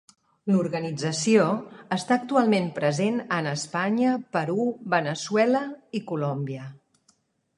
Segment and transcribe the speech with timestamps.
[0.51, 1.43] L'organització
[1.97, 5.61] està actualment present en Espanya, Perú, Veneçuela
[6.01, 6.65] i Colòmbia.